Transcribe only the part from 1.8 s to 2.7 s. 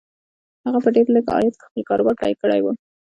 کاروبار پیل کړی و